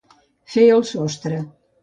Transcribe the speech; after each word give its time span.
Fer 0.53 0.63
el 0.77 0.81
sostre. 0.93 1.45